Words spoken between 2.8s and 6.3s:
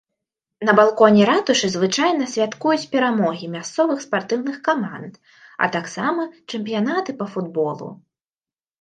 перамогі мясцовых спартыўных каманд, а таксама